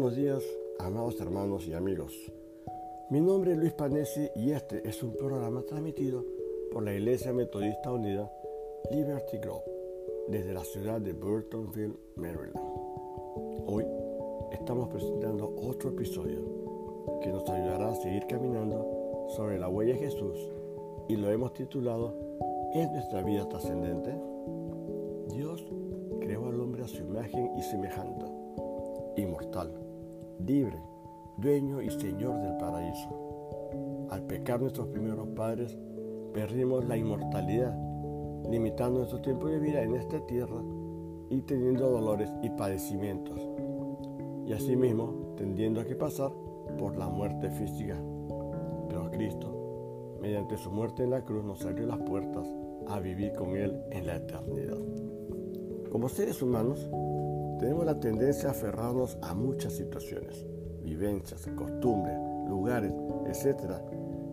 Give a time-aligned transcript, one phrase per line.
[0.00, 0.42] buenos días,
[0.78, 2.14] amados hermanos y amigos.
[3.10, 6.24] Mi nombre es Luis Panesi y este es un programa transmitido
[6.72, 8.32] por la Iglesia Metodista Unida
[8.90, 9.62] Liberty Grove
[10.28, 12.56] desde la ciudad de Burtonville, Maryland.
[13.66, 13.84] Hoy
[14.52, 16.40] estamos presentando otro episodio
[17.20, 20.50] que nos ayudará a seguir caminando sobre la huella de Jesús
[21.08, 22.14] y lo hemos titulado
[22.72, 24.14] ¿Es nuestra vida trascendente?
[25.28, 25.62] Dios
[26.20, 28.26] creó al hombre a su imagen y semejanza
[29.16, 29.89] inmortal,
[30.46, 30.78] libre,
[31.36, 34.08] dueño y señor del paraíso.
[34.10, 35.78] Al pecar nuestros primeros padres,
[36.32, 37.76] perdimos la inmortalidad,
[38.50, 40.62] limitando nuestro tiempo de vida en esta tierra
[41.30, 43.40] y teniendo dolores y padecimientos,
[44.46, 46.32] y asimismo tendiendo a que pasar
[46.78, 47.96] por la muerte física.
[48.88, 52.48] Pero Cristo, mediante su muerte en la cruz, nos abrió las puertas
[52.88, 54.78] a vivir con Él en la eternidad.
[55.90, 56.88] Como seres humanos,
[57.60, 60.46] tenemos la tendencia a aferrarnos a muchas situaciones,
[60.82, 62.90] vivencias, costumbres, lugares,
[63.26, 63.74] etc.,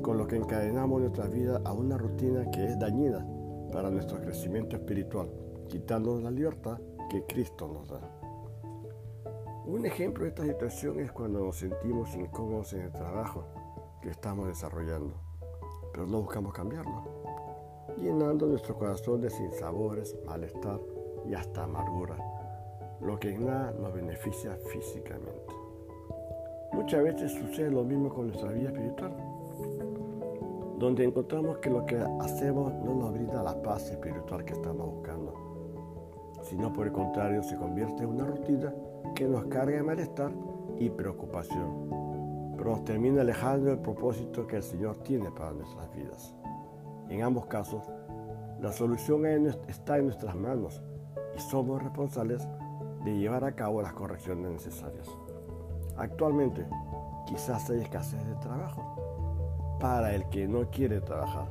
[0.02, 3.28] con lo que encadenamos nuestra vida a una rutina que es dañina
[3.74, 5.30] para nuestro crecimiento espiritual,
[5.68, 8.00] quitándonos la libertad que Cristo nos da.
[9.66, 13.44] Un ejemplo de esta situación es cuando nos sentimos incómodos en el trabajo
[14.02, 15.16] que estamos desarrollando,
[15.92, 17.04] pero no buscamos cambiarlo,
[17.98, 20.80] llenando nuestro corazón de sinsabores, malestar
[21.26, 22.37] y hasta amargura
[23.02, 25.54] lo que en nada nos beneficia físicamente.
[26.74, 29.16] Muchas veces sucede lo mismo con nuestra vida espiritual,
[30.78, 35.34] donde encontramos que lo que hacemos no nos brinda la paz espiritual que estamos buscando,
[36.44, 38.74] sino por el contrario se convierte en una rutina
[39.16, 40.32] que nos carga de malestar
[40.78, 46.36] y preocupación, pero nos termina alejando del propósito que el Señor tiene para nuestras vidas.
[47.10, 47.84] En ambos casos,
[48.62, 49.26] la solución
[49.68, 50.82] está en nuestras manos
[51.36, 52.48] y somos responsables
[53.08, 55.08] de llevar a cabo las correcciones necesarias.
[55.96, 56.66] Actualmente,
[57.26, 61.50] quizás hay escasez de trabajo para el que no quiere trabajar,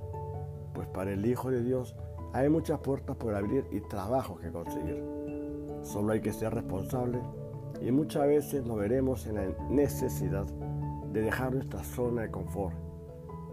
[0.75, 1.97] pues para el Hijo de Dios
[2.33, 5.03] hay muchas puertas por abrir y trabajos que conseguir.
[5.83, 7.21] Solo hay que ser responsable
[7.81, 10.45] y muchas veces nos veremos en la necesidad
[11.12, 12.75] de dejar nuestra zona de confort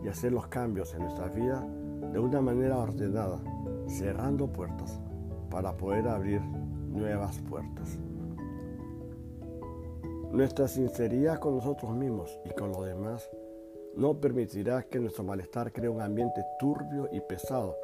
[0.04, 1.66] y hacer los cambios en nuestra vida
[2.12, 3.40] de una manera ordenada,
[3.88, 5.00] cerrando puertas
[5.50, 6.42] para poder abrir
[6.94, 7.98] nuevas puertas.
[10.32, 13.30] Nuestra sinceridad con nosotros mismos y con los demás
[13.96, 17.76] no permitirá que nuestro malestar cree un ambiente turbio y pesado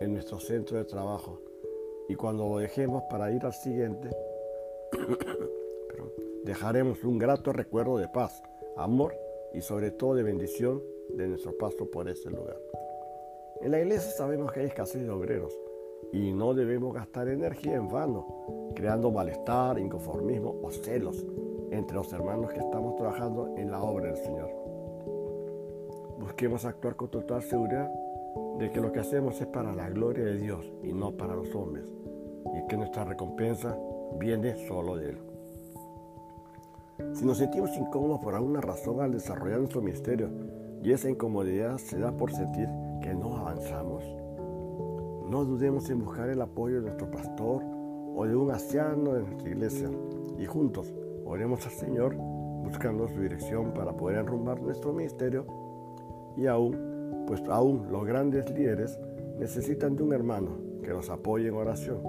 [0.00, 1.40] en nuestro centro de trabajo
[2.08, 4.08] y cuando lo dejemos para ir al siguiente,
[6.44, 8.42] dejaremos un grato recuerdo de paz,
[8.76, 9.14] amor
[9.52, 12.56] y sobre todo de bendición de nuestro paso por ese lugar.
[13.60, 15.52] En la iglesia sabemos que hay escasez de obreros,
[16.12, 18.26] y no debemos gastar energía en vano,
[18.74, 21.24] creando malestar, inconformismo o celos
[21.70, 24.50] entre los hermanos que estamos trabajando en la obra del Señor.
[26.18, 27.90] Busquemos actuar con total seguridad
[28.58, 31.54] de que lo que hacemos es para la gloria de Dios y no para los
[31.54, 31.84] hombres,
[32.56, 33.76] y que nuestra recompensa
[34.18, 35.18] viene solo de Él.
[37.14, 40.30] Si nos sentimos incómodos por alguna razón al desarrollar nuestro ministerio
[40.82, 42.68] y esa incomodidad se da por sentir
[43.00, 44.02] que no avanzamos,
[45.28, 47.62] no dudemos en buscar el apoyo de nuestro pastor
[48.14, 49.90] o de un anciano de nuestra iglesia
[50.38, 50.94] y juntos
[51.24, 55.46] oremos al Señor buscando su dirección para poder enrumbar nuestro ministerio
[56.36, 58.98] y aún, pues aún los grandes líderes
[59.38, 60.50] necesitan de un hermano
[60.82, 62.00] que los apoye en oración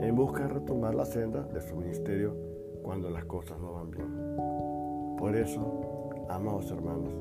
[0.00, 2.36] en busca de retomar la senda de su ministerio
[2.82, 5.16] cuando las cosas no van bien.
[5.16, 7.12] Por eso, amados hermanos,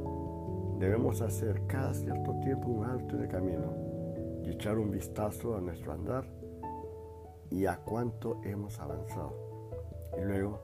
[0.78, 3.87] debemos hacer cada cierto tiempo un alto de camino
[4.48, 6.26] y echar un vistazo a nuestro andar
[7.52, 9.34] y a cuánto hemos avanzado.
[10.18, 10.62] Y luego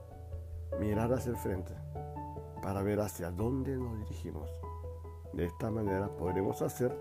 [0.80, 1.72] mirar hacia el frente
[2.62, 4.50] para ver hacia dónde nos dirigimos.
[5.34, 6.96] De esta manera podremos hacer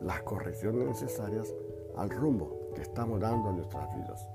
[0.00, 1.52] las correcciones necesarias
[1.96, 4.28] al rumbo que estamos dando a nuestras vidas.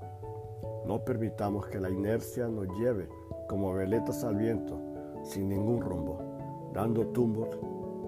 [0.84, 3.08] No permitamos que la inercia nos lleve
[3.48, 4.78] como veletas al viento,
[5.22, 7.48] sin ningún rumbo, dando tumbos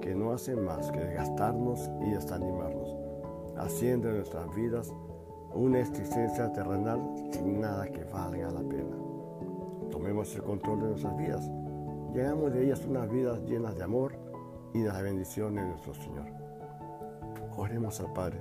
[0.03, 3.06] que no hacen más que desgastarnos y desanimarnos
[3.59, 4.93] haciendo en nuestras vidas
[5.55, 7.01] una existencia terrenal
[7.33, 8.97] sin nada que valga la pena.
[9.91, 11.51] Tomemos el control de nuestras vidas
[12.15, 14.15] y hagamos de ellas unas vidas llenas de amor
[14.75, 16.27] y de la bendición de nuestro Señor.
[17.57, 18.41] Oremos al Padre,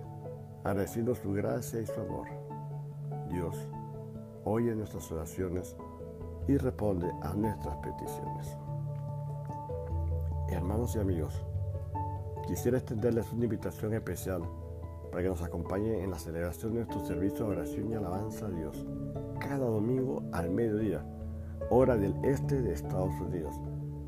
[0.64, 2.28] agradeciendo su gracia y su amor.
[3.30, 3.56] Dios,
[4.44, 5.78] oye nuestras oraciones
[6.48, 8.58] y responde a nuestras peticiones.
[10.50, 11.46] Hermanos y amigos,
[12.46, 14.44] quisiera extenderles una invitación especial
[15.16, 18.50] para que nos acompañe en la celebración de nuestro servicio de oración y alabanza a
[18.50, 18.86] Dios
[19.40, 21.06] cada domingo al mediodía
[21.70, 23.56] hora del este de Estados Unidos,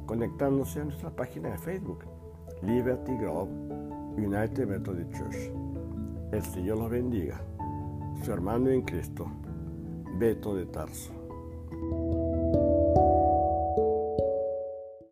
[0.06, 2.04] conectándose a nuestra página de Facebook,
[2.62, 3.50] Liberty Grove
[4.18, 5.54] United Methodist Church.
[6.34, 7.40] El Señor los bendiga.
[8.22, 9.28] Su hermano en Cristo,
[10.20, 11.14] Beto de Tarso.